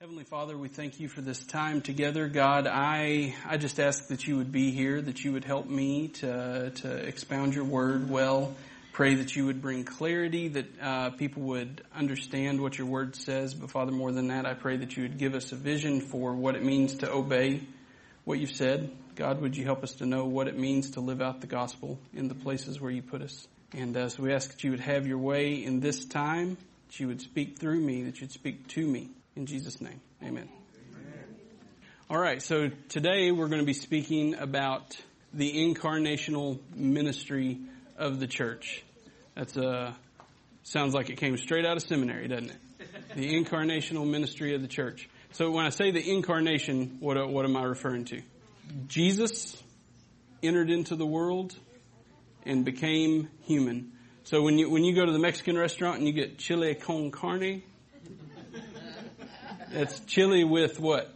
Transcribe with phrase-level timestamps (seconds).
[0.00, 2.26] Heavenly Father, we thank you for this time together.
[2.26, 6.08] God, I, I just ask that you would be here, that you would help me
[6.08, 8.54] to, to expound your word well.
[8.94, 13.52] Pray that you would bring clarity, that uh, people would understand what your word says.
[13.52, 16.32] But Father, more than that, I pray that you would give us a vision for
[16.32, 17.60] what it means to obey
[18.24, 18.90] what you've said.
[19.16, 21.98] God, would you help us to know what it means to live out the gospel
[22.14, 23.46] in the places where you put us?
[23.74, 26.56] And uh, so we ask that you would have your way in this time,
[26.88, 29.10] that you would speak through me, that you'd speak to me.
[29.36, 30.48] In Jesus' name, amen.
[30.92, 31.24] amen.
[32.10, 34.96] All right, so today we're going to be speaking about
[35.32, 37.60] the incarnational ministry
[37.96, 38.82] of the church.
[39.36, 39.94] That's a
[40.64, 42.56] sounds like it came straight out of seminary, doesn't it?
[43.14, 45.08] The incarnational ministry of the church.
[45.32, 48.22] So when I say the incarnation, what what am I referring to?
[48.88, 49.62] Jesus
[50.42, 51.54] entered into the world
[52.44, 53.92] and became human.
[54.24, 57.12] So when you when you go to the Mexican restaurant and you get chile con
[57.12, 57.62] carne,
[59.72, 61.12] it's chili with what?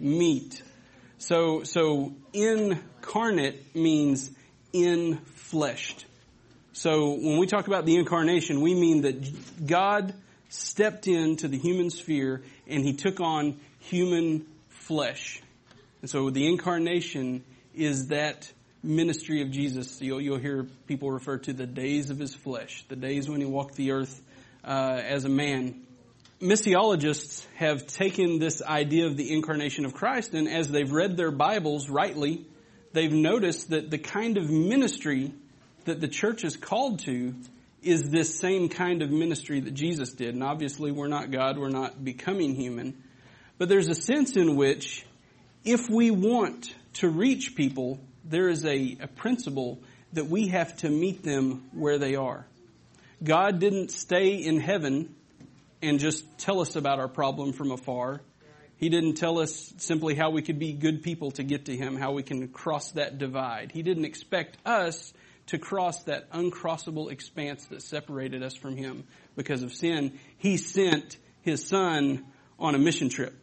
[0.00, 0.62] Meat.
[1.18, 4.30] So, so incarnate means
[4.72, 6.04] in fleshed.
[6.72, 10.14] So when we talk about the incarnation, we mean that God
[10.48, 15.40] stepped into the human sphere and he took on human flesh.
[16.00, 17.44] And so the incarnation
[17.74, 18.50] is that
[18.82, 20.00] ministry of Jesus.
[20.00, 23.46] You'll, you'll hear people refer to the days of his flesh, the days when he
[23.46, 24.20] walked the earth
[24.64, 25.82] uh, as a man
[26.42, 31.30] missiologists have taken this idea of the incarnation of Christ and as they've read their
[31.30, 32.44] Bibles rightly,
[32.92, 35.32] they've noticed that the kind of ministry
[35.84, 37.34] that the church is called to
[37.82, 40.34] is this same kind of ministry that Jesus did.
[40.34, 43.00] And obviously we're not God, we're not becoming human.
[43.58, 45.06] But there's a sense in which
[45.64, 49.80] if we want to reach people, there is a, a principle
[50.12, 52.46] that we have to meet them where they are.
[53.22, 55.14] God didn't stay in heaven
[55.82, 58.22] and just tell us about our problem from afar.
[58.76, 61.96] He didn't tell us simply how we could be good people to get to Him,
[61.96, 63.70] how we can cross that divide.
[63.72, 65.12] He didn't expect us
[65.46, 69.04] to cross that uncrossable expanse that separated us from Him
[69.36, 70.18] because of sin.
[70.38, 72.24] He sent His Son
[72.58, 73.34] on a mission trip.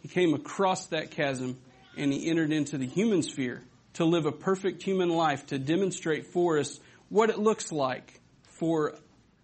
[0.00, 1.58] He came across that chasm
[1.96, 3.62] and He entered into the human sphere
[3.94, 6.78] to live a perfect human life to demonstrate for us
[7.08, 8.94] what it looks like for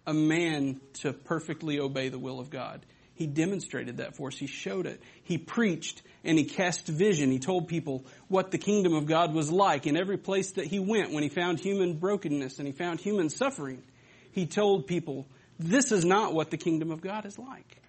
[0.05, 2.85] a man to perfectly obey the will of God.
[3.13, 4.37] He demonstrated that for us.
[4.37, 5.01] He showed it.
[5.23, 7.29] He preached and he cast vision.
[7.29, 10.79] He told people what the kingdom of God was like in every place that he
[10.79, 13.83] went when he found human brokenness and he found human suffering.
[14.31, 15.27] He told people,
[15.59, 17.81] this is not what the kingdom of God is like.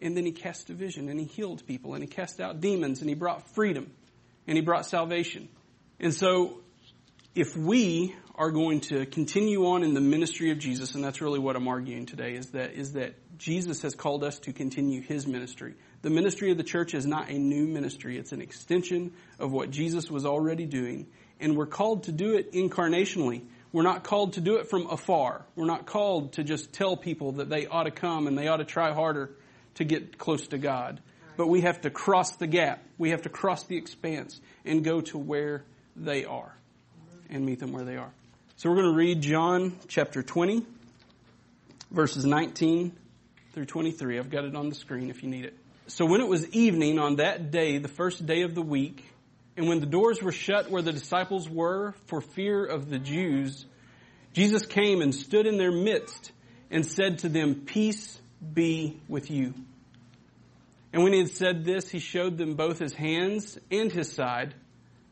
[0.00, 3.00] And then he cast a vision and he healed people and he cast out demons
[3.00, 3.90] and he brought freedom
[4.46, 5.48] and he brought salvation.
[6.00, 6.60] And so
[7.34, 11.38] if we are going to continue on in the ministry of Jesus, and that's really
[11.38, 15.26] what I'm arguing today, is that, is that Jesus has called us to continue His
[15.26, 15.74] ministry.
[16.02, 18.18] The ministry of the church is not a new ministry.
[18.18, 21.06] It's an extension of what Jesus was already doing.
[21.40, 23.44] And we're called to do it incarnationally.
[23.72, 25.44] We're not called to do it from afar.
[25.56, 28.58] We're not called to just tell people that they ought to come and they ought
[28.58, 29.30] to try harder
[29.76, 31.00] to get close to God.
[31.36, 32.84] But we have to cross the gap.
[32.98, 35.64] We have to cross the expanse and go to where
[35.96, 36.54] they are
[37.28, 38.12] and meet them where they are.
[38.56, 40.64] So we're going to read John chapter 20,
[41.90, 42.92] verses 19
[43.52, 44.16] through 23.
[44.16, 45.56] I've got it on the screen if you need it.
[45.88, 49.04] So when it was evening on that day, the first day of the week,
[49.56, 53.66] and when the doors were shut where the disciples were for fear of the Jews,
[54.34, 56.30] Jesus came and stood in their midst
[56.70, 58.20] and said to them, Peace
[58.54, 59.52] be with you.
[60.92, 64.54] And when he had said this, he showed them both his hands and his side.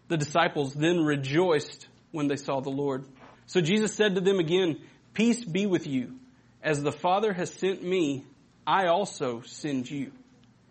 [0.07, 3.05] The disciples then rejoiced when they saw the Lord.
[3.47, 4.79] So Jesus said to them again,
[5.15, 6.15] Peace be with you.
[6.63, 8.25] As the Father has sent me,
[8.67, 10.13] I also send you.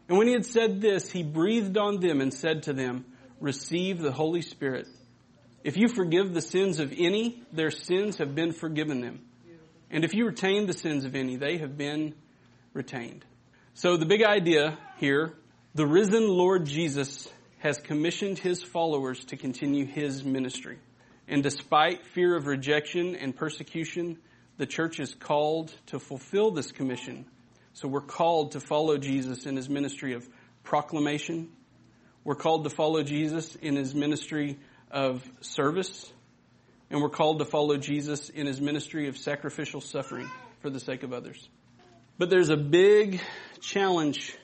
[0.07, 3.05] And when he had said this, he breathed on them and said to them,
[3.39, 4.87] Receive the Holy Spirit.
[5.63, 9.21] If you forgive the sins of any, their sins have been forgiven them.
[9.89, 12.15] And if you retain the sins of any, they have been
[12.73, 13.25] retained.
[13.73, 15.33] So the big idea here,
[15.75, 17.27] the risen Lord Jesus
[17.59, 20.79] has commissioned his followers to continue his ministry.
[21.31, 24.17] And despite fear of rejection and persecution,
[24.57, 27.25] the church is called to fulfill this commission.
[27.71, 30.27] So we're called to follow Jesus in his ministry of
[30.63, 31.49] proclamation.
[32.25, 34.59] We're called to follow Jesus in his ministry
[34.91, 36.11] of service.
[36.89, 40.29] And we're called to follow Jesus in his ministry of sacrificial suffering
[40.59, 41.47] for the sake of others.
[42.17, 43.21] But there's a big
[43.61, 44.35] challenge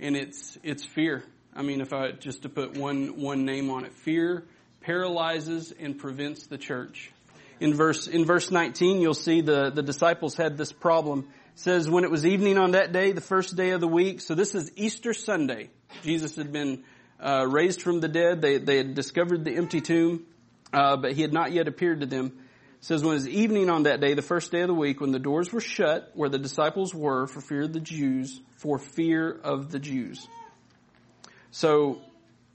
[0.00, 1.22] and it's, it's fear.
[1.54, 4.44] I mean, if I just to put one, one name on it, fear
[4.82, 7.12] paralyzes and prevents the church.
[7.60, 11.28] In verse, in verse 19, you'll see the, the disciples had this problem.
[11.54, 14.34] says, when it was evening on that day, the first day of the week, so
[14.34, 15.70] this is Easter Sunday.
[16.02, 16.82] Jesus had been
[17.20, 18.42] uh, raised from the dead.
[18.42, 20.26] They, they had discovered the empty tomb,
[20.72, 22.32] uh, but he had not yet appeared to them.
[22.78, 25.00] It says, when it was evening on that day, the first day of the week,
[25.00, 28.78] when the doors were shut where the disciples were for fear of the Jews, for
[28.80, 30.26] fear of the Jews.
[31.52, 32.00] So,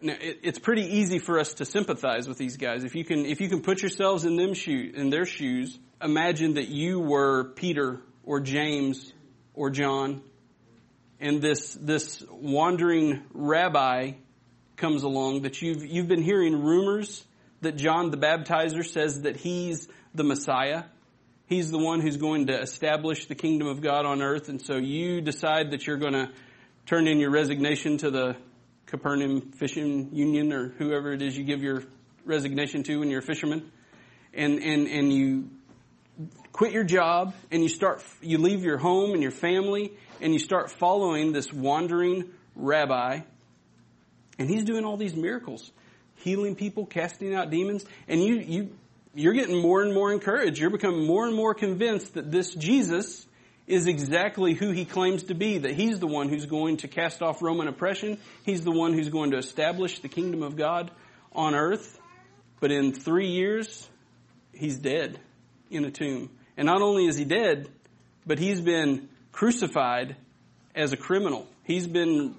[0.01, 2.83] it, it's pretty easy for us to sympathize with these guys.
[2.83, 6.55] If you can, if you can put yourselves in them shoe, in their shoes, imagine
[6.55, 9.13] that you were Peter or James
[9.53, 10.21] or John,
[11.19, 14.13] and this, this wandering rabbi
[14.75, 17.25] comes along that you've, you've been hearing rumors
[17.61, 20.83] that John the Baptizer says that he's the Messiah.
[21.47, 24.49] He's the one who's going to establish the kingdom of God on earth.
[24.49, 26.29] And so you decide that you're going to
[26.85, 28.35] turn in your resignation to the
[28.87, 31.83] Capernaum Fishing Union or whoever it is you give your
[32.25, 33.71] resignation to when you're a fisherman.
[34.33, 35.49] And, and, and you
[36.51, 40.39] quit your job and you start, you leave your home and your family and you
[40.39, 42.25] start following this wandering
[42.55, 43.21] rabbi
[44.39, 45.71] and he's doing all these miracles,
[46.15, 48.69] healing people, casting out demons, and you, you,
[49.15, 50.59] you're getting more and more encouraged.
[50.59, 53.25] You're becoming more and more convinced that this Jesus
[53.67, 57.21] is exactly who he claims to be, that he's the one who's going to cast
[57.21, 58.17] off Roman oppression.
[58.43, 60.89] He's the one who's going to establish the kingdom of God
[61.33, 61.99] on earth.
[62.61, 63.87] But in three years,
[64.53, 65.19] he's dead
[65.69, 66.29] in a tomb.
[66.55, 67.69] And not only is he dead,
[68.25, 70.15] but he's been crucified
[70.73, 71.45] as a criminal.
[71.65, 72.35] He's been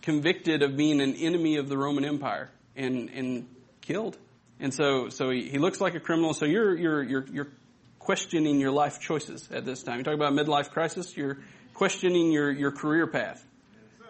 [0.00, 3.46] convicted of being an enemy of the Roman Empire and, and
[3.82, 4.16] killed.
[4.58, 6.32] And so, so he, he looks like a criminal.
[6.32, 7.48] So you're, you're, you're, you're
[8.08, 9.98] questioning your life choices at this time.
[9.98, 11.36] You talk about midlife crisis, you're
[11.74, 13.44] questioning your, your career path.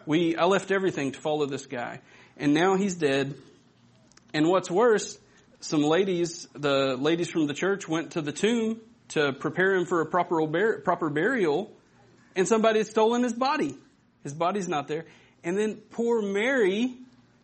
[0.06, 2.00] We, I left everything to follow this guy.
[2.36, 3.34] And now he's dead.
[4.32, 5.18] And what's worse,
[5.58, 10.00] some ladies, the ladies from the church went to the tomb to prepare him for
[10.00, 10.46] a proper,
[10.84, 11.72] proper burial,
[12.36, 13.76] and somebody had stolen his body.
[14.22, 15.06] His body's not there.
[15.42, 16.94] And then poor Mary,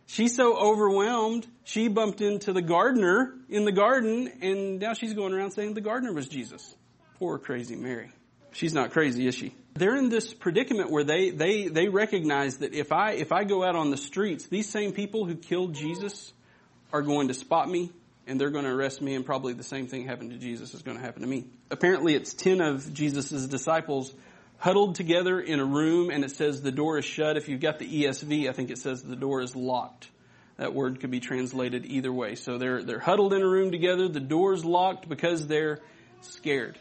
[0.06, 5.32] she's so overwhelmed, she bumped into the gardener in the garden, and now she's going
[5.32, 6.74] around saying the gardener was Jesus.
[7.18, 8.10] Poor crazy Mary.
[8.52, 9.54] She's not crazy, is she?
[9.74, 13.64] They're in this predicament where they, they, they recognize that if I, if I go
[13.64, 16.32] out on the streets, these same people who killed Jesus
[16.92, 17.90] are going to spot me
[18.26, 20.82] and they're going to arrest me and probably the same thing happened to Jesus is
[20.82, 21.46] going to happen to me.
[21.70, 24.14] Apparently it's 10 of Jesus' disciples
[24.58, 27.36] huddled together in a room and it says the door is shut.
[27.36, 30.08] If you've got the ESV, I think it says the door is locked.
[30.56, 32.36] That word could be translated either way.
[32.36, 34.08] So they're, they're huddled in a room together.
[34.08, 35.80] The door's locked because they're
[36.20, 36.78] scared.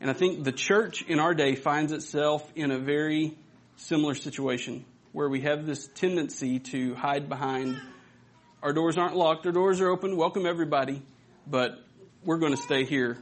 [0.00, 3.36] And I think the church in our day finds itself in a very
[3.76, 7.80] similar situation where we have this tendency to hide behind
[8.62, 11.00] our doors aren't locked, our doors are open, welcome everybody,
[11.46, 11.78] but
[12.24, 13.16] we're going to stay here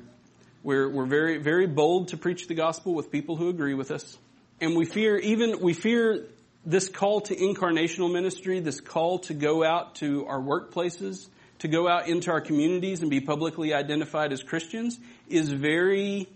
[0.65, 4.19] we're, we're very, very bold to preach the gospel with people who agree with us.
[4.61, 6.25] And we fear even, we fear
[6.65, 11.29] this call to incarnational ministry, this call to go out to our workplaces,
[11.59, 16.29] to go out into our communities and be publicly identified as Christians is very,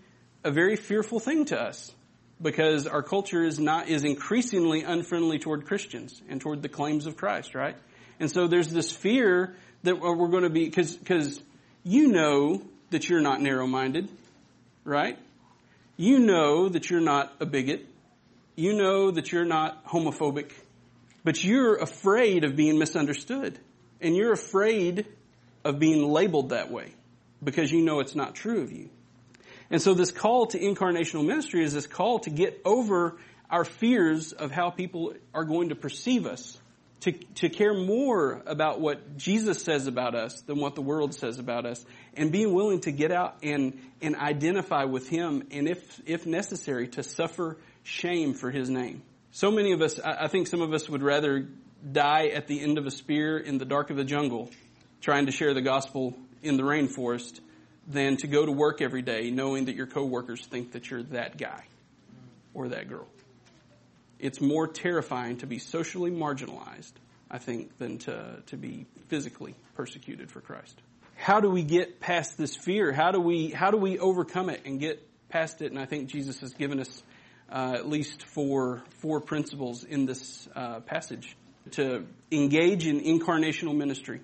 [0.43, 1.91] a very fearful thing to us
[2.39, 7.17] because our culture is not, is increasingly unfriendly toward Christians and toward the claims of
[7.17, 7.75] Christ, right?
[8.19, 11.41] And so there's this fear that we're going to be, cause, cause
[11.83, 12.61] you know
[12.91, 14.09] that you're not narrow-minded
[14.89, 15.17] right?
[15.95, 17.85] You know that you're not a bigot.
[18.55, 20.51] You know that you're not homophobic.
[21.23, 23.59] But you're afraid of being misunderstood.
[24.01, 25.05] And you're afraid
[25.63, 26.93] of being labeled that way
[27.43, 28.89] because you know it's not true of you.
[29.69, 33.17] And so this call to incarnational ministry is this call to get over
[33.49, 36.58] our fears of how people are going to perceive us
[37.01, 41.39] to, to care more about what Jesus says about us than what the world says
[41.39, 46.01] about us, and being willing to get out and, and identify with Him, and if,
[46.05, 49.01] if necessary, to suffer shame for His name.
[49.31, 51.47] So many of us, I think some of us would rather
[51.91, 54.49] die at the end of a spear in the dark of the jungle,
[55.01, 57.39] trying to share the gospel in the rainforest,
[57.87, 61.37] than to go to work every day knowing that your coworkers think that you're that
[61.37, 61.63] guy
[62.53, 63.07] or that girl
[64.19, 66.93] it's more terrifying to be socially marginalized,
[67.31, 70.81] I think, than to, to be physically persecuted for Christ.
[71.15, 72.91] How do we get past this fear?
[72.93, 75.71] How do we, how do we overcome it and get past it?
[75.71, 77.03] And I think Jesus has given us
[77.51, 81.35] uh, at least four, four principles in this uh, passage
[81.71, 84.21] to engage in incarnational ministry.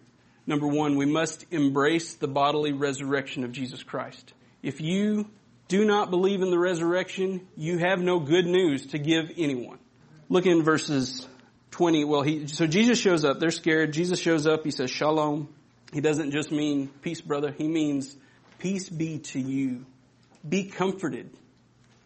[0.48, 4.34] Number one, we must embrace the bodily resurrection of Jesus Christ.
[4.62, 5.30] If you
[5.68, 9.80] do not believe in the resurrection, you have no good news to give anyone.
[10.29, 11.27] Look in verses
[11.72, 12.05] 20.
[12.05, 13.39] Well, he, so Jesus shows up.
[13.39, 13.94] They're scared.
[13.94, 14.63] Jesus shows up.
[14.63, 15.50] He says, Shalom.
[15.94, 17.51] He doesn't just mean peace, brother.
[17.51, 18.15] He means
[18.60, 19.86] peace be to you.
[20.48, 21.29] Be comforted.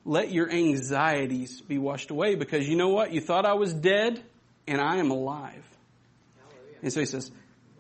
[0.06, 3.14] let your anxieties be washed away because you know what?
[3.14, 4.22] You thought I was dead
[4.68, 5.66] and I am alive.
[6.82, 7.32] And so he says,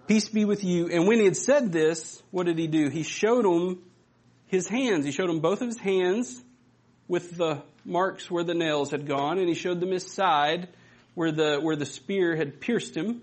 [0.07, 0.89] peace be with you.
[0.89, 2.89] And when he had said this, what did he do?
[2.89, 3.81] He showed them
[4.47, 5.05] his hands.
[5.05, 6.43] He showed them both of his hands
[7.09, 10.69] with the marks where the nails had gone and he showed them his side
[11.15, 13.21] where the, where the spear had pierced him.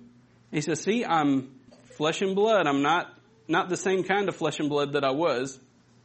[0.50, 1.54] He says, see, I'm
[1.96, 2.66] flesh and blood.
[2.66, 3.06] I'm not,
[3.48, 5.58] not the same kind of flesh and blood that I was,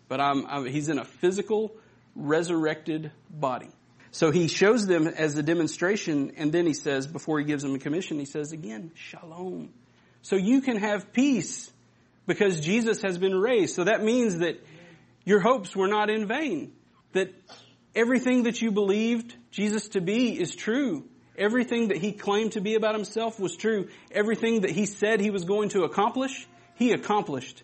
[0.08, 1.76] but I'm, I'm he's in a physical
[2.16, 3.70] resurrected body.
[4.12, 7.74] So he shows them as a demonstration, and then he says, before he gives them
[7.76, 9.70] a commission, he says again, shalom.
[10.22, 11.72] So you can have peace
[12.28, 13.74] because Jesus has been raised.
[13.76, 14.60] So that means that
[15.24, 16.74] your hopes were not in vain.
[17.14, 17.34] That
[17.96, 21.06] everything that you believed Jesus to be is true.
[21.38, 23.88] Everything that he claimed to be about himself was true.
[24.12, 27.64] Everything that he said he was going to accomplish, he accomplished.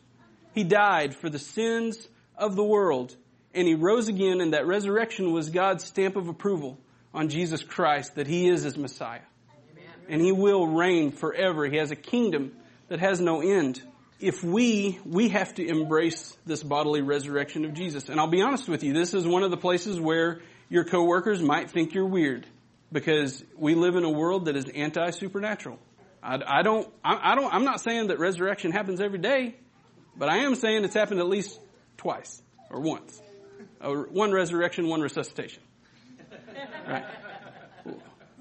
[0.53, 3.15] He died for the sins of the world
[3.53, 6.79] and he rose again and that resurrection was God's stamp of approval
[7.13, 9.21] on Jesus Christ that he is his Messiah.
[9.71, 9.89] Amen.
[10.09, 11.65] And he will reign forever.
[11.65, 12.53] He has a kingdom
[12.87, 13.81] that has no end.
[14.19, 18.09] If we, we have to embrace this bodily resurrection of Jesus.
[18.09, 21.41] And I'll be honest with you, this is one of the places where your coworkers
[21.41, 22.45] might think you're weird
[22.91, 25.77] because we live in a world that is anti-supernatural.
[26.23, 29.55] I, I don't, I, I don't, I'm not saying that resurrection happens every day,
[30.17, 31.59] but I am saying it's happened at least
[31.97, 33.21] twice or once
[33.79, 35.61] one resurrection, one resuscitation.
[36.87, 37.05] Right?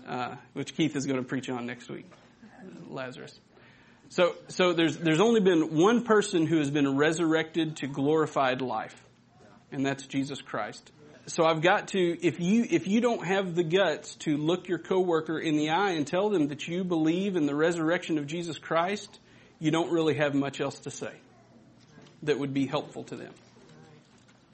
[0.06, 2.06] Uh, which Keith is going to preach on next week.
[2.88, 3.38] Lazarus.
[4.08, 8.94] So, so there's, there's only been one person who has been resurrected to glorified life.
[9.72, 10.92] And that's Jesus Christ.
[11.26, 14.78] So I've got to, if you, if you don't have the guts to look your
[14.78, 18.58] coworker in the eye and tell them that you believe in the resurrection of Jesus
[18.58, 19.18] Christ,
[19.58, 21.12] you don't really have much else to say
[22.22, 23.32] that would be helpful to them.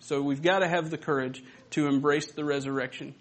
[0.01, 3.15] So we've got to have the courage to embrace the resurrection.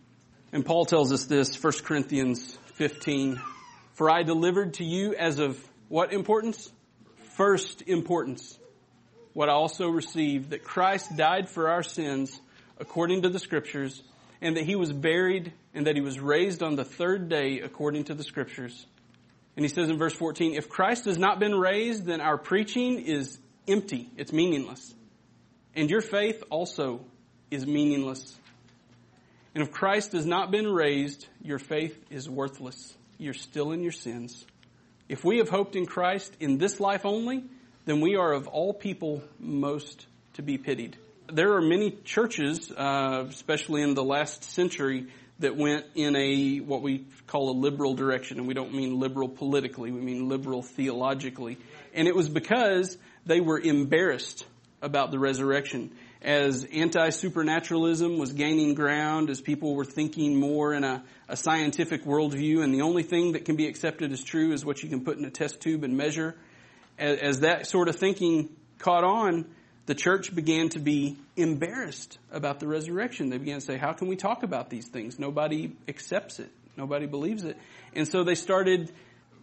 [0.53, 3.39] And Paul tells us this, 1 Corinthians 15.
[3.93, 5.61] For I delivered to you as of
[5.91, 6.71] what importance?
[7.35, 8.57] First importance.
[9.33, 12.39] What I also received, that Christ died for our sins
[12.79, 14.01] according to the scriptures,
[14.39, 18.05] and that he was buried, and that he was raised on the third day according
[18.05, 18.85] to the scriptures.
[19.57, 23.01] And he says in verse 14, if Christ has not been raised, then our preaching
[23.01, 24.09] is empty.
[24.15, 24.95] It's meaningless.
[25.75, 27.01] And your faith also
[27.51, 28.33] is meaningless.
[29.53, 32.95] And if Christ has not been raised, your faith is worthless.
[33.17, 34.45] You're still in your sins.
[35.09, 37.43] If we have hoped in Christ in this life only,
[37.85, 40.97] then we are of all people most to be pitied.
[41.31, 45.07] There are many churches, uh, especially in the last century,
[45.39, 49.27] that went in a what we call a liberal direction, and we don't mean liberal
[49.27, 51.57] politically, we mean liberal theologically.
[51.93, 54.45] And it was because they were embarrassed
[54.81, 55.91] about the resurrection.
[56.21, 62.63] As anti-supernaturalism was gaining ground, as people were thinking more in a, a, scientific worldview,
[62.63, 65.17] and the only thing that can be accepted as true is what you can put
[65.17, 66.35] in a test tube and measure,
[66.99, 69.45] as, as that sort of thinking caught on,
[69.87, 73.29] the church began to be embarrassed about the resurrection.
[73.29, 75.17] They began to say, how can we talk about these things?
[75.17, 76.51] Nobody accepts it.
[76.77, 77.57] Nobody believes it.
[77.95, 78.91] And so they started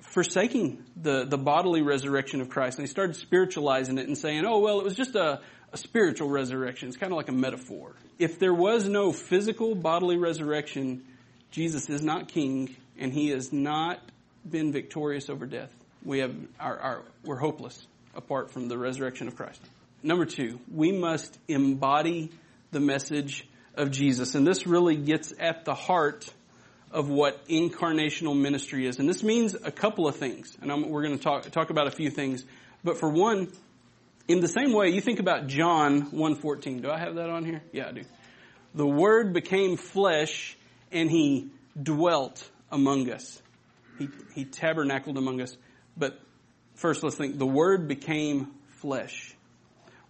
[0.00, 2.78] forsaking the, the bodily resurrection of Christ.
[2.78, 5.40] And they started spiritualizing it and saying, oh, well, it was just a,
[5.72, 6.88] a spiritual resurrection.
[6.88, 7.94] It's kind of like a metaphor.
[8.18, 11.04] If there was no physical bodily resurrection,
[11.50, 14.00] Jesus is not king and he has not
[14.48, 15.72] been victorious over death.
[16.04, 19.60] We have our, our, we're hopeless apart from the resurrection of Christ.
[20.02, 22.30] Number two, we must embody
[22.70, 24.34] the message of Jesus.
[24.34, 26.32] And this really gets at the heart
[26.90, 28.98] of what incarnational ministry is.
[28.98, 30.56] And this means a couple of things.
[30.62, 32.44] And I'm, we're going to talk, talk about a few things.
[32.82, 33.48] But for one,
[34.28, 36.82] in the same way, you think about John 1.14.
[36.82, 37.62] Do I have that on here?
[37.72, 38.02] Yeah, I do.
[38.74, 40.56] The Word became flesh
[40.92, 41.48] and He
[41.82, 43.40] dwelt among us.
[43.98, 45.56] He, he tabernacled among us.
[45.96, 46.20] But
[46.74, 49.34] first let's think, the Word became flesh.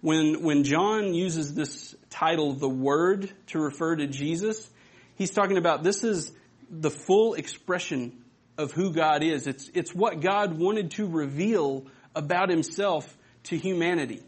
[0.00, 4.68] When, when John uses this title, the Word, to refer to Jesus,
[5.14, 6.32] he's talking about this is
[6.70, 8.16] the full expression
[8.58, 9.46] of who God is.
[9.46, 13.16] It's, it's what God wanted to reveal about himself
[13.49, 14.23] to humanity.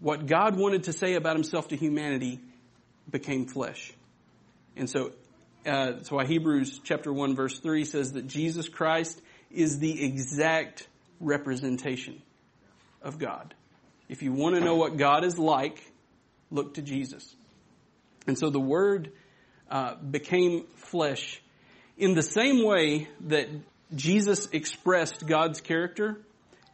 [0.00, 2.40] What God wanted to say about himself to humanity
[3.10, 3.92] became flesh.
[4.76, 5.12] And so,
[5.66, 10.86] uh, that's why Hebrews chapter 1 verse 3 says that Jesus Christ is the exact
[11.20, 12.20] representation
[13.02, 13.54] of God.
[14.08, 15.80] If you want to know what God is like,
[16.50, 17.34] look to Jesus.
[18.26, 19.12] And so the Word
[19.70, 21.40] uh, became flesh
[21.96, 23.48] in the same way that
[23.94, 26.20] Jesus expressed God's character,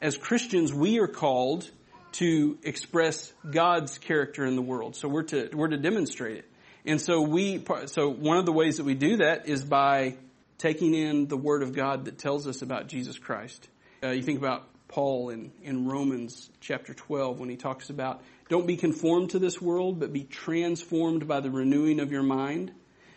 [0.01, 1.71] as Christians we are called
[2.13, 4.97] to express God's character in the world.
[4.97, 6.51] So we're to, we're to demonstrate it.
[6.85, 10.17] And so we, so one of the ways that we do that is by
[10.59, 13.69] taking in the Word of God that tells us about Jesus Christ.
[14.03, 18.67] Uh, you think about Paul in, in Romans chapter 12 when he talks about don't
[18.67, 22.73] be conformed to this world, but be transformed by the renewing of your mind.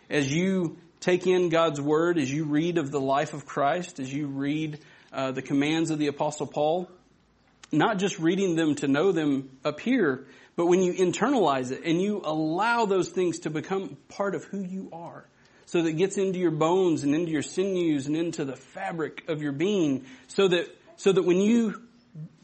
[0.10, 4.14] As you take in God's Word, as you read of the life of Christ, as
[4.14, 4.80] you read
[5.12, 6.88] uh, the commands of the Apostle Paul,
[7.74, 10.26] not just reading them to know them up here,
[10.56, 14.62] but when you internalize it and you allow those things to become part of who
[14.62, 15.28] you are,
[15.66, 19.24] so that it gets into your bones and into your sinews and into the fabric
[19.28, 21.82] of your being, so that so that when you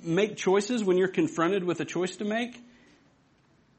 [0.02, 2.60] make choices, when you're confronted with a choice to make,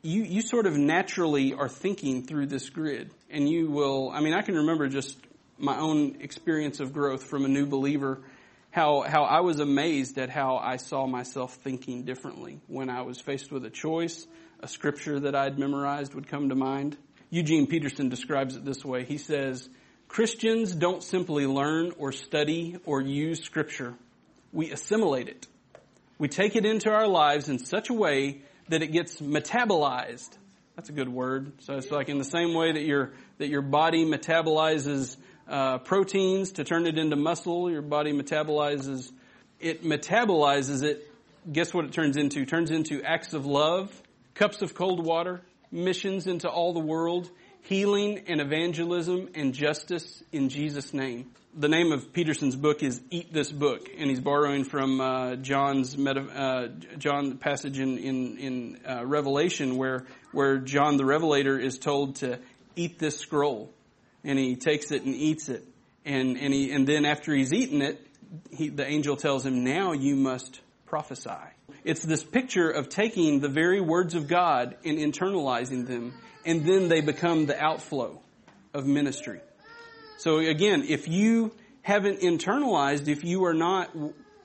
[0.02, 3.11] you, you sort of naturally are thinking through this grid.
[3.30, 5.19] And you will, I mean, I can remember just
[5.59, 8.21] my own experience of growth from a new believer,
[8.70, 13.20] how, how I was amazed at how I saw myself thinking differently when I was
[13.20, 14.26] faced with a choice,
[14.60, 16.96] a scripture that I'd memorized would come to mind.
[17.30, 19.04] Eugene Peterson describes it this way.
[19.04, 19.68] He says,
[20.08, 23.94] Christians don't simply learn or study or use scripture
[24.52, 25.46] we assimilate it.
[26.18, 30.30] We take it into our lives in such a way that it gets metabolized.
[30.76, 31.52] That's a good word.
[31.62, 35.16] So it's like in the same way that your that your body metabolizes
[35.50, 39.11] uh, proteins to turn it into muscle, your body metabolizes
[39.59, 41.07] it metabolizes it.
[41.50, 42.47] Guess what it turns into?
[42.47, 43.92] Turns into acts of love,
[44.35, 47.30] cups of cold water, missions into all the world,
[47.62, 53.33] healing and evangelism and justice in Jesus' name the name of Peterson's book is "Eat
[53.33, 58.80] This Book," and he's borrowing from uh, John's meta, uh, John passage in in, in
[58.88, 62.38] uh, Revelation, where where John the Revelator is told to
[62.76, 63.73] eat this scroll,
[64.24, 65.64] and he takes it and eats it,
[66.04, 68.06] and and he and then after he's eaten it,
[68.50, 71.30] he, the angel tells him, "Now you must prophesy."
[71.84, 76.12] It's this picture of taking the very words of God and internalizing them,
[76.44, 78.20] and then they become the outflow
[78.74, 79.40] of ministry.
[80.18, 83.90] So again, if you haven't internalized, if you are not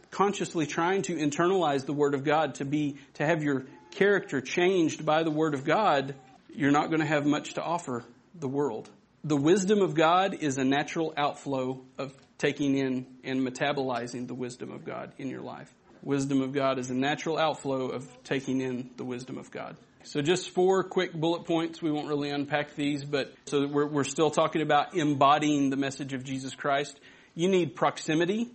[0.10, 5.06] consciously trying to internalize the Word of God to be, to have your character changed
[5.06, 6.16] by the Word of God,
[6.54, 8.90] you're not going to have much to offer the world.
[9.26, 14.70] The wisdom of God is a natural outflow of taking in and metabolizing the wisdom
[14.70, 15.74] of God in your life.
[16.04, 19.78] Wisdom of God is a natural outflow of taking in the wisdom of God.
[20.04, 21.82] So just four quick bullet points.
[21.82, 26.14] We won't really unpack these, but so we're, we're still talking about embodying the message
[26.14, 27.00] of Jesus Christ.
[27.34, 28.52] You need proximity,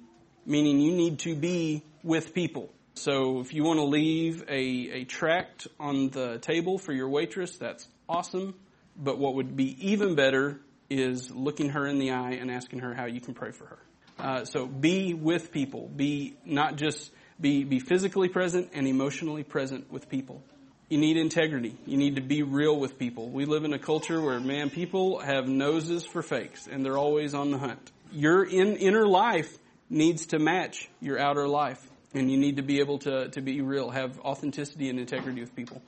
[0.46, 2.72] meaning you need to be with people.
[2.94, 7.56] So if you want to leave a, a tract on the table for your waitress,
[7.56, 8.54] that's awesome.
[9.02, 12.94] But what would be even better is looking her in the eye and asking her
[12.94, 13.78] how you can pray for her.
[14.18, 15.88] Uh, so be with people.
[15.88, 17.10] Be not just
[17.40, 20.42] be be physically present and emotionally present with people
[20.90, 21.76] you need integrity.
[21.86, 23.30] You need to be real with people.
[23.30, 27.32] We live in a culture where, man, people have noses for fakes and they're always
[27.32, 27.92] on the hunt.
[28.12, 29.56] Your in, inner life
[29.88, 31.80] needs to match your outer life.
[32.12, 35.54] And you need to be able to, to be real, have authenticity and integrity with
[35.54, 35.80] people.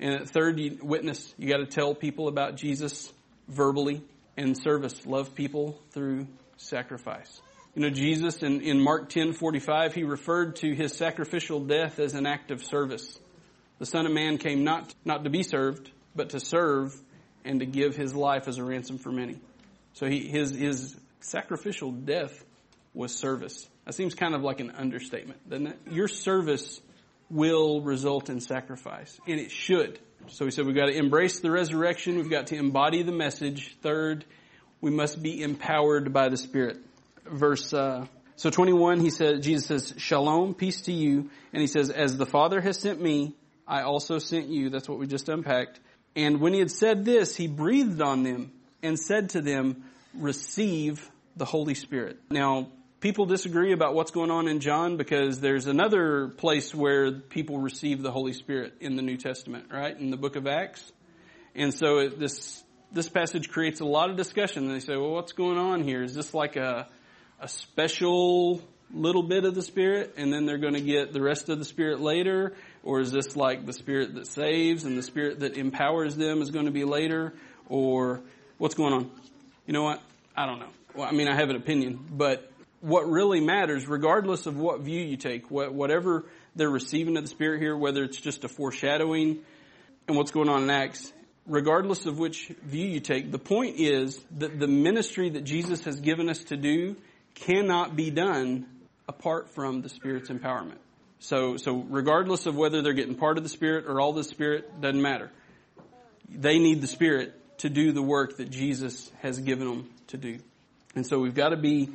[0.00, 1.34] And third, you witness.
[1.38, 3.12] You gotta tell people about Jesus
[3.48, 4.02] verbally
[4.36, 5.06] and service.
[5.06, 7.40] Love people through sacrifice.
[7.74, 12.14] You know, Jesus in, in Mark 10, 45, he referred to his sacrificial death as
[12.14, 13.18] an act of service.
[13.78, 16.98] The Son of Man came not, not to be served, but to serve
[17.44, 19.38] and to give his life as a ransom for many.
[19.92, 22.44] So he, his, his sacrificial death
[22.94, 23.68] was service.
[23.84, 25.78] That seems kind of like an understatement, doesn't it?
[25.90, 26.80] Your service
[27.30, 29.98] will result in sacrifice, and it should.
[30.28, 33.76] So he said we've got to embrace the resurrection, we've got to embody the message.
[33.82, 34.24] Third,
[34.80, 36.78] we must be empowered by the Spirit.
[37.24, 41.28] Verse, uh, so 21, he says, Jesus says, Shalom, peace to you.
[41.52, 43.34] And he says, as the Father has sent me,
[43.66, 44.70] I also sent you.
[44.70, 45.80] That's what we just unpacked.
[46.14, 51.10] And when he had said this, he breathed on them and said to them, receive
[51.36, 52.18] the Holy Spirit.
[52.30, 52.68] Now,
[53.00, 58.02] people disagree about what's going on in John because there's another place where people receive
[58.02, 59.96] the Holy Spirit in the New Testament, right?
[59.98, 60.92] In the book of Acts.
[61.54, 64.68] And so this, this passage creates a lot of discussion.
[64.68, 66.02] They say, well, what's going on here?
[66.02, 66.88] Is this like a,
[67.40, 71.48] a special little bit of the Spirit and then they're going to get the rest
[71.48, 72.54] of the Spirit later?
[72.82, 76.50] Or is this like the Spirit that saves and the Spirit that empowers them is
[76.50, 77.34] going to be later?
[77.68, 78.22] Or
[78.56, 79.10] what's going on?
[79.66, 80.02] You know what?
[80.36, 80.70] I don't know.
[80.94, 85.00] Well, I mean, I have an opinion, but what really matters, regardless of what view
[85.00, 89.40] you take, whatever they're receiving of the Spirit here, whether it's just a foreshadowing
[90.06, 91.12] and what's going on in Acts,
[91.46, 96.00] regardless of which view you take, the point is that the ministry that Jesus has
[96.00, 96.96] given us to do
[97.34, 98.66] cannot be done
[99.08, 100.78] apart from the Spirit's empowerment.
[101.20, 104.80] So, so regardless of whether they're getting part of the Spirit or all the Spirit,
[104.80, 105.30] doesn't matter.
[106.28, 110.38] They need the Spirit to do the work that Jesus has given them to do.
[110.94, 111.90] And so we've got to be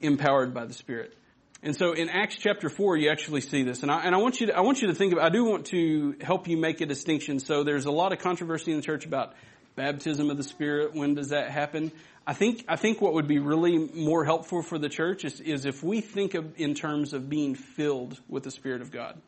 [0.00, 1.16] empowered by the Spirit.
[1.62, 3.82] And so in Acts chapter 4, you actually see this.
[3.82, 5.44] And I, and I want you to, I want you to think of, I do
[5.44, 7.40] want to help you make a distinction.
[7.40, 9.34] So there's a lot of controversy in the church about
[9.74, 10.94] baptism of the Spirit.
[10.94, 11.92] When does that happen?
[12.26, 15.64] I think, I think what would be really more helpful for the church is, is
[15.64, 19.20] if we think of in terms of being filled with the Spirit of God.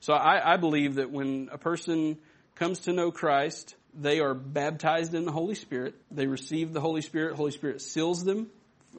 [0.00, 2.18] So I, I believe that when a person
[2.54, 5.94] comes to know Christ, they are baptized in the Holy Spirit.
[6.10, 7.36] They receive the Holy Spirit.
[7.36, 8.50] Holy Spirit seals them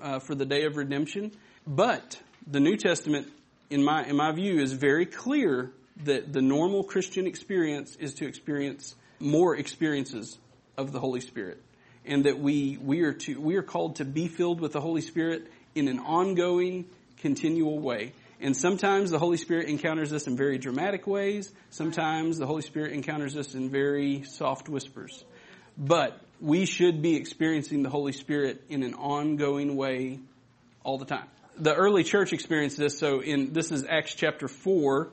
[0.02, 1.32] uh, for the day of redemption.
[1.66, 3.28] But the New Testament,
[3.70, 5.72] in my in my view, is very clear
[6.04, 10.38] that the normal Christian experience is to experience more experiences
[10.78, 11.62] of the Holy Spirit,
[12.06, 15.02] and that we we are to we are called to be filled with the Holy
[15.02, 16.86] Spirit in an ongoing,
[17.18, 18.14] continual way.
[18.42, 21.54] And sometimes the Holy Spirit encounters us in very dramatic ways.
[21.70, 25.24] Sometimes the Holy Spirit encounters us in very soft whispers.
[25.78, 30.20] But we should be experiencing the Holy Spirit in an ongoing way
[30.84, 31.26] all the time.
[31.58, 33.00] The early church experienced this.
[33.00, 35.10] So in, this is Acts chapter 4.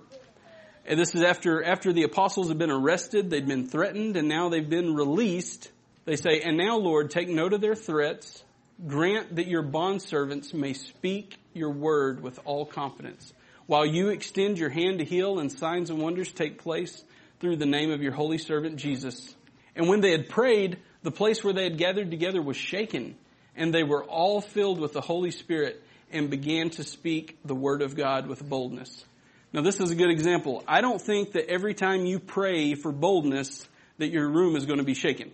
[0.86, 4.48] And this is after, after the apostles have been arrested, they'd been threatened, and now
[4.48, 5.70] they've been released.
[6.04, 8.42] They say, and now Lord, take note of their threats.
[8.84, 13.32] Grant that your bondservants may speak your word with all confidence,
[13.66, 17.04] while you extend your hand to heal and signs and wonders take place
[17.38, 19.36] through the name of your holy servant Jesus.
[19.76, 23.16] And when they had prayed, the place where they had gathered together was shaken,
[23.56, 25.82] and they were all filled with the Holy Spirit
[26.12, 29.04] and began to speak the word of God with boldness.
[29.52, 30.62] Now this is a good example.
[30.66, 33.66] I don't think that every time you pray for boldness
[33.98, 35.30] that your room is going to be shaken.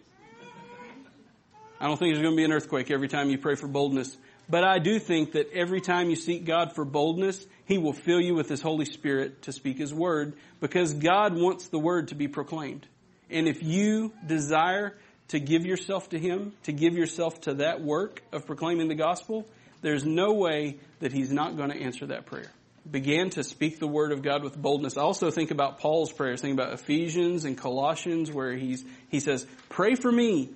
[1.79, 4.17] I don't think there's going to be an earthquake every time you pray for boldness.
[4.49, 8.21] But I do think that every time you seek God for boldness, He will fill
[8.21, 12.15] you with His Holy Spirit to speak His Word because God wants the Word to
[12.15, 12.87] be proclaimed.
[13.29, 14.97] And if you desire
[15.29, 19.47] to give yourself to Him, to give yourself to that work of proclaiming the gospel,
[19.83, 22.51] there's no way that He's not going to answer that prayer.
[22.89, 24.97] Began to speak the Word of God with boldness.
[24.97, 29.45] I also think about Paul's prayers, think about Ephesians and Colossians where he's, he says,
[29.69, 30.51] pray for me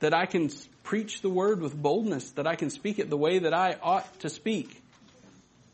[0.00, 0.50] that I can
[0.84, 4.20] preach the word with boldness, that I can speak it the way that I ought
[4.20, 4.80] to speak.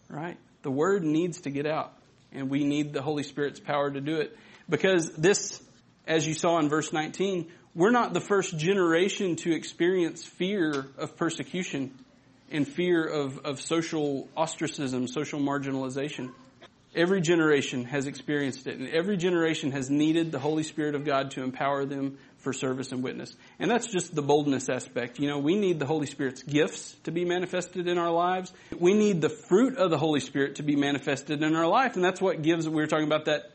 [0.09, 0.37] Right?
[0.63, 1.93] The word needs to get out,
[2.33, 4.37] and we need the Holy Spirit's power to do it.
[4.69, 5.63] Because this,
[6.07, 11.17] as you saw in verse 19, we're not the first generation to experience fear of
[11.17, 11.93] persecution
[12.51, 16.31] and fear of, of social ostracism, social marginalization.
[16.95, 21.33] Every generation has experienced it, and every generation has needed the Holy Spirit of God
[21.33, 23.35] to empower them for service and witness.
[23.59, 25.19] And that's just the boldness aspect.
[25.19, 28.53] You know, we need the Holy Spirit's gifts to be manifested in our lives.
[28.79, 31.97] We need the fruit of the Holy Spirit to be manifested in our life.
[31.97, 33.51] And that's what gives, we were talking about that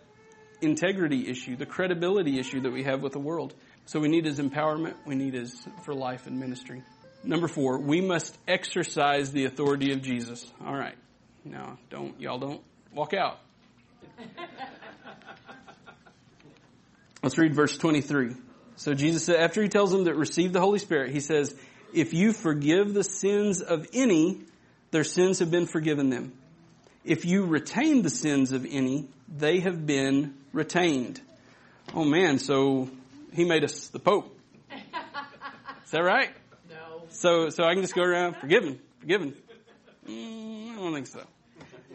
[0.61, 3.53] integrity issue, the credibility issue that we have with the world.
[3.89, 4.93] So we need His empowerment.
[5.07, 6.83] We need His for life and ministry.
[7.23, 10.45] Number four, we must exercise the authority of Jesus.
[10.63, 10.93] All right.
[11.43, 12.61] Now, don't, y'all don't
[12.93, 13.39] walk out.
[17.23, 18.35] Let's read verse 23.
[18.75, 21.55] So Jesus said, after he tells them that receive the Holy Spirit, he says,
[21.91, 24.41] if you forgive the sins of any,
[24.91, 26.33] their sins have been forgiven them.
[27.03, 31.19] If you retain the sins of any, they have been retained.
[31.95, 32.91] Oh man, so
[33.33, 34.37] he made us the Pope.
[34.71, 36.29] Is that right?
[36.69, 37.03] No.
[37.09, 39.33] So, so I can just go around forgiven, forgiven.
[40.07, 41.23] Mm, I don't think so.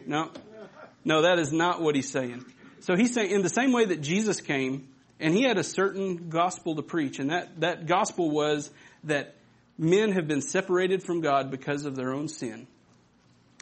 [0.05, 0.31] No,
[1.03, 2.45] no, that is not what he's saying.
[2.81, 6.29] So he's saying in the same way that Jesus came, and he had a certain
[6.29, 8.69] gospel to preach, and that, that gospel was
[9.05, 9.35] that
[9.77, 12.67] men have been separated from God because of their own sin.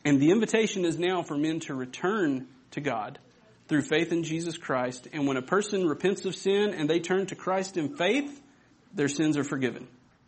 [0.03, 3.19] And the invitation is now for men to return to God
[3.67, 5.07] through faith in Jesus Christ.
[5.13, 8.41] And when a person repents of sin and they turn to Christ in faith,
[8.93, 9.87] their sins are forgiven.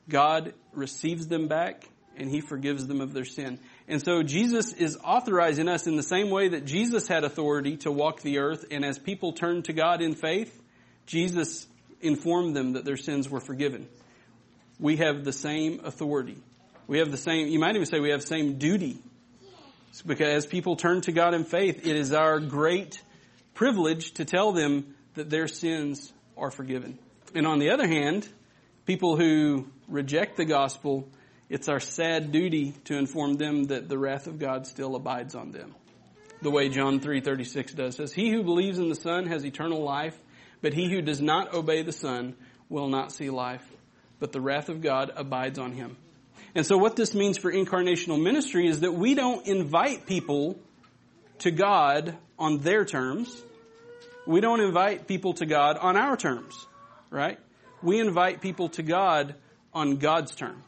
[0.09, 3.59] God receives them back and he forgives them of their sin.
[3.87, 7.91] And so Jesus is authorizing us in the same way that Jesus had authority to
[7.91, 10.61] walk the earth and as people turn to God in faith,
[11.05, 11.67] Jesus
[12.01, 13.87] informed them that their sins were forgiven.
[14.79, 16.37] We have the same authority.
[16.87, 18.97] We have the same, you might even say we have the same duty.
[20.05, 23.01] Because as people turn to God in faith, it is our great
[23.55, 26.99] privilege to tell them that their sins are forgiven.
[27.33, 28.27] And on the other hand,
[28.85, 31.07] people who reject the gospel,
[31.49, 35.51] it's our sad duty to inform them that the wrath of God still abides on
[35.51, 35.73] them.
[36.41, 40.17] The way John 3:36 does says, "He who believes in the Son has eternal life,
[40.61, 42.35] but he who does not obey the Son
[42.69, 43.65] will not see life,
[44.19, 45.97] but the wrath of God abides on him.
[46.53, 50.57] And so what this means for incarnational ministry is that we don't invite people
[51.39, 53.43] to God on their terms.
[54.27, 56.65] We don't invite people to God on our terms,
[57.09, 57.39] right?
[57.81, 59.35] We invite people to God
[59.73, 60.63] on God's terms.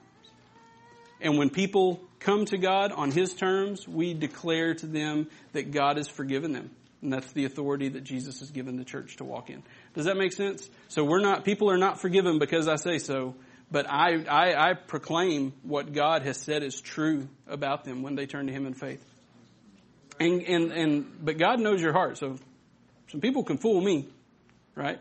[1.19, 5.97] And when people come to God on His terms, we declare to them that God
[5.97, 6.69] has forgiven them.
[7.01, 9.63] And that's the authority that Jesus has given the church to walk in.
[9.93, 10.69] Does that make sense?
[10.87, 13.35] So we're not, people are not forgiven because I say so,
[13.71, 18.25] but I, I, I proclaim what God has said is true about them when they
[18.25, 19.03] turn to Him in faith.
[20.19, 22.37] And, and, and, but God knows your heart, so
[23.09, 24.07] some people can fool me,
[24.75, 24.99] right?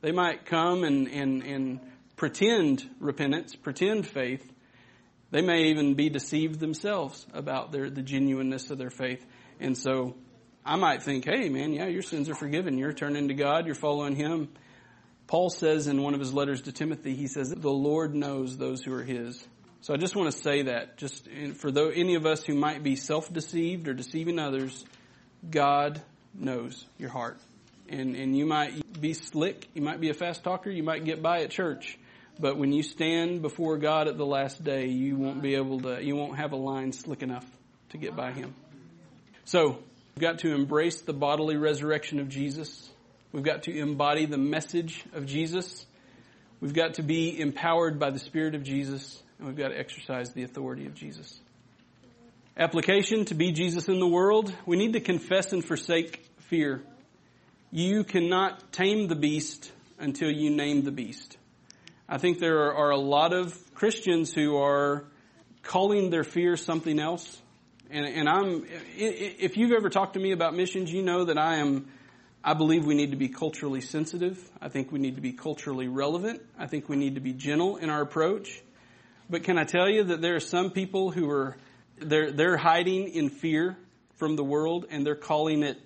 [0.00, 1.80] They might come and, and, and
[2.16, 4.52] pretend repentance, pretend faith.
[5.30, 9.24] They may even be deceived themselves about their, the genuineness of their faith.
[9.60, 10.14] And so
[10.64, 12.78] I might think, hey man, yeah, your sins are forgiven.
[12.78, 13.66] You're turning to God.
[13.66, 14.48] You're following Him.
[15.26, 18.82] Paul says in one of his letters to Timothy, he says the Lord knows those
[18.82, 19.44] who are His.
[19.80, 22.82] So I just want to say that, just for though any of us who might
[22.82, 24.84] be self-deceived or deceiving others,
[25.48, 26.02] God
[26.34, 27.38] knows your heart.
[27.88, 31.22] And, and you might be slick, you might be a fast talker, you might get
[31.22, 31.98] by at church,
[32.38, 36.02] but when you stand before God at the last day, you won't be able to,
[36.02, 37.46] you won't have a line slick enough
[37.90, 38.54] to get by Him.
[39.44, 39.78] So,
[40.14, 42.90] we've got to embrace the bodily resurrection of Jesus.
[43.32, 45.86] We've got to embody the message of Jesus.
[46.60, 50.32] We've got to be empowered by the Spirit of Jesus, and we've got to exercise
[50.32, 51.40] the authority of Jesus.
[52.56, 54.52] Application to be Jesus in the world.
[54.64, 56.82] We need to confess and forsake fear.
[57.70, 61.36] You cannot tame the beast until you name the beast.
[62.08, 65.04] I think there are a lot of Christians who are
[65.62, 67.42] calling their fear something else.
[67.90, 68.64] And, and I'm,
[68.96, 71.88] if you've ever talked to me about missions, you know that I am,
[72.42, 74.38] I believe we need to be culturally sensitive.
[74.62, 76.42] I think we need to be culturally relevant.
[76.58, 78.62] I think we need to be gentle in our approach.
[79.28, 81.56] But can I tell you that there are some people who are,
[81.98, 83.76] they're, they're hiding in fear
[84.16, 85.78] from the world and they're calling it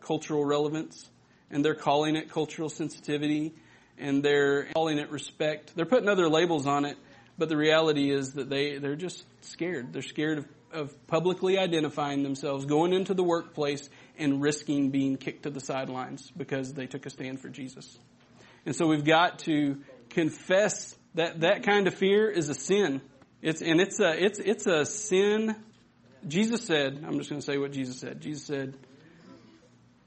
[0.00, 1.08] cultural relevance
[1.50, 3.54] and they're calling it cultural sensitivity
[3.96, 5.74] and they're calling it respect.
[5.74, 6.98] They're putting other labels on it,
[7.38, 9.92] but the reality is that they, they're just scared.
[9.92, 15.44] They're scared of, of publicly identifying themselves, going into the workplace and risking being kicked
[15.44, 17.98] to the sidelines because they took a stand for Jesus.
[18.66, 23.00] And so we've got to confess that that kind of fear is a sin.
[23.42, 25.56] It's, and it's a, it's, it's a sin.
[26.26, 28.20] Jesus said, I'm just going to say what Jesus said.
[28.20, 28.74] Jesus said,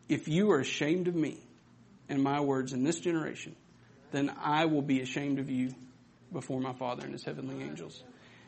[0.09, 1.37] if you are ashamed of me
[2.09, 3.55] and my words in this generation,
[4.11, 5.73] then I will be ashamed of you
[6.31, 8.01] before my Father and His heavenly angels.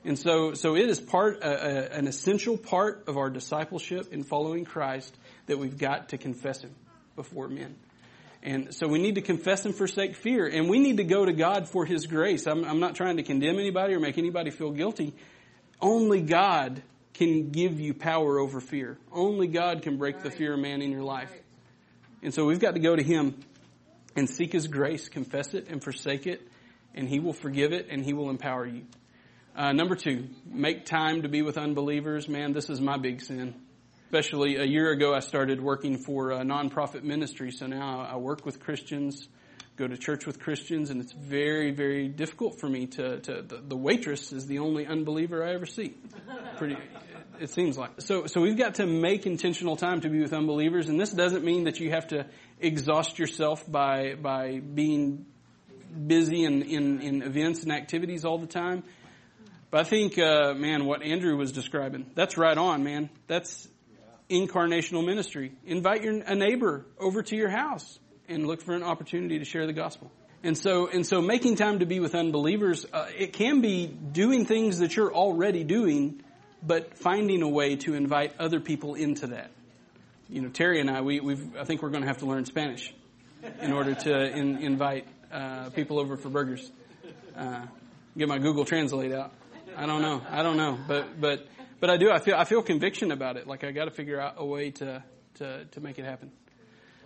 [0.06, 4.24] And so, so it is part, uh, uh, an essential part of our discipleship in
[4.24, 5.16] following Christ
[5.48, 6.74] that we've got to confess Him
[7.16, 7.76] before men.
[8.42, 10.48] And so we need to confess and forsake fear.
[10.48, 12.48] And we need to go to God for His grace.
[12.48, 15.14] I'm, I'm not trying to condemn anybody or make anybody feel guilty.
[15.82, 16.82] Only God
[17.14, 18.98] can give you power over fear.
[19.12, 21.32] Only God can break the fear of man in your life.
[22.22, 23.40] And so we've got to go to Him
[24.16, 26.42] and seek His grace, confess it and forsake it,
[26.96, 28.84] and He will forgive it and He will empower you.
[29.56, 32.30] Uh, number two, make time to be with unbelievers.
[32.30, 33.56] Man, this is my big sin.
[34.12, 38.44] Especially a year ago, I started working for a nonprofit ministry, so now I work
[38.44, 39.28] with Christians,
[39.76, 43.58] go to church with Christians, and it's very, very difficult for me to, to the,
[43.58, 45.94] the waitress is the only unbeliever I ever see.
[46.58, 46.76] Pretty,
[47.40, 48.02] it seems like.
[48.02, 51.44] So, so we've got to make intentional time to be with unbelievers, and this doesn't
[51.44, 52.26] mean that you have to
[52.60, 55.28] exhaust yourself by, by being
[56.08, 58.82] busy in, in, in events and activities all the time.
[59.70, 63.12] But I think, uh, man, what Andrew was describing, that's right on, man.
[63.28, 63.68] That's
[64.30, 65.52] incarnational ministry.
[65.66, 69.66] Invite your, a neighbor over to your house and look for an opportunity to share
[69.66, 70.12] the gospel.
[70.44, 74.46] And so, and so making time to be with unbelievers, uh, it can be doing
[74.46, 76.24] things that you're already doing
[76.62, 79.52] but finding a way to invite other people into that.
[80.30, 82.46] You know, Terry and I, we, we've, I think we're going to have to learn
[82.46, 82.94] Spanish
[83.62, 86.70] in order to in, invite uh, people over for burgers.
[87.36, 87.66] Uh,
[88.18, 89.32] get my Google Translate out.
[89.76, 90.22] I don't know.
[90.30, 91.48] I don't know, but but
[91.80, 92.12] but I do.
[92.12, 93.48] I feel I feel conviction about it.
[93.48, 95.04] Like I got to figure out a way to
[95.36, 96.32] to to make it happen.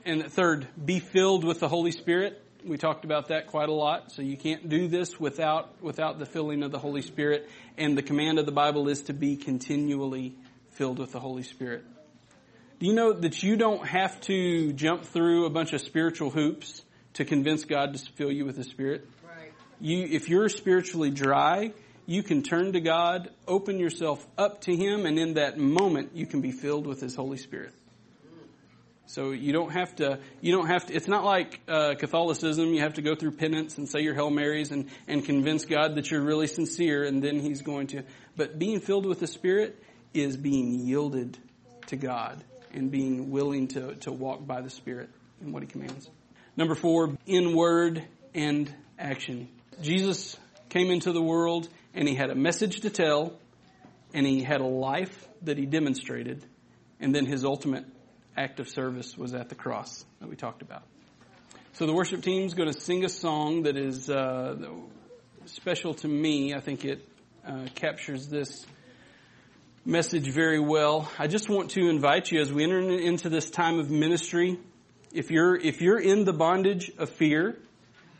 [0.05, 2.41] And third, be filled with the Holy Spirit.
[2.65, 4.11] We talked about that quite a lot.
[4.11, 7.49] So you can't do this without, without the filling of the Holy Spirit.
[7.77, 10.35] And the command of the Bible is to be continually
[10.71, 11.85] filled with the Holy Spirit.
[12.79, 16.83] Do you know that you don't have to jump through a bunch of spiritual hoops
[17.13, 19.07] to convince God to fill you with the Spirit?
[19.25, 19.53] Right.
[19.79, 21.71] You, if you're spiritually dry,
[22.05, 26.25] you can turn to God, open yourself up to Him, and in that moment you
[26.25, 27.73] can be filled with His Holy Spirit.
[29.05, 32.81] So you don't have to, you don't have to, it's not like uh, Catholicism, you
[32.81, 36.09] have to go through penance and say your Hail Marys and, and convince God that
[36.09, 38.03] you're really sincere and then He's going to.
[38.35, 39.81] But being filled with the Spirit
[40.13, 41.37] is being yielded
[41.87, 45.09] to God and being willing to, to walk by the Spirit
[45.41, 46.09] in what He commands.
[46.57, 49.49] Number four, in word and action.
[49.81, 50.37] Jesus
[50.73, 53.33] came into the world and he had a message to tell
[54.11, 56.43] and he had a life that he demonstrated
[56.99, 57.85] and then his ultimate
[58.35, 60.81] act of service was at the cross that we talked about.
[61.73, 64.55] So the worship team's going to sing a song that is uh,
[65.45, 66.55] special to me.
[66.55, 67.07] I think it
[67.45, 68.65] uh, captures this
[69.85, 71.11] message very well.
[71.19, 74.57] I just want to invite you as we enter into this time of ministry.
[75.13, 77.59] If you're if you're in the bondage of fear,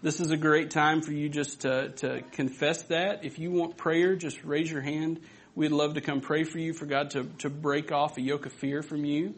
[0.03, 3.23] this is a great time for you just to, to confess that.
[3.23, 5.21] If you want prayer, just raise your hand.
[5.55, 8.45] We'd love to come pray for you for God to, to break off a yoke
[8.45, 9.33] of fear from you.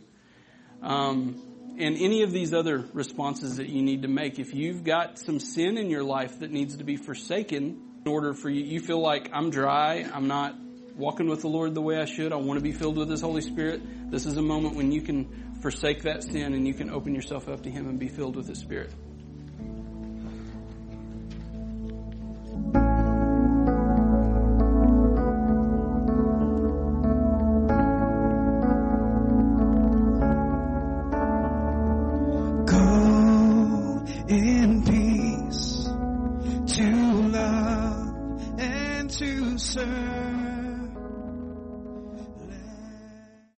[0.82, 4.40] Um, and any of these other responses that you need to make.
[4.40, 8.34] If you've got some sin in your life that needs to be forsaken in order
[8.34, 10.56] for you, you feel like I'm dry, I'm not
[10.96, 13.22] walking with the Lord the way I should, I want to be filled with His
[13.22, 16.90] Holy Spirit, this is a moment when you can forsake that sin and you can
[16.90, 18.92] open yourself up to Him and be filled with His Spirit.